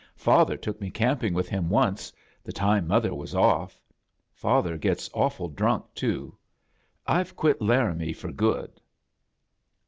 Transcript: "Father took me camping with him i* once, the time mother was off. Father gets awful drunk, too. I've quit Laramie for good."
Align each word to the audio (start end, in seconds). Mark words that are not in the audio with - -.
"Father 0.17 0.57
took 0.57 0.81
me 0.81 0.89
camping 0.89 1.31
with 1.35 1.47
him 1.47 1.65
i* 1.65 1.69
once, 1.69 2.11
the 2.43 2.51
time 2.51 2.87
mother 2.87 3.13
was 3.13 3.35
off. 3.35 3.79
Father 4.33 4.75
gets 4.75 5.11
awful 5.13 5.47
drunk, 5.47 5.85
too. 5.93 6.35
I've 7.05 7.35
quit 7.35 7.61
Laramie 7.61 8.13
for 8.13 8.31
good." 8.31 8.81